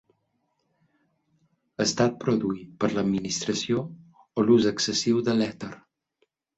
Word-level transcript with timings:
Estat 1.85 2.17
produït 2.25 2.73
per 2.85 2.91
l'administració 2.97 3.87
o 4.43 4.49
l'ús 4.51 4.71
excessiu 4.75 5.27
de 5.31 5.41
l'èter. 5.41 5.75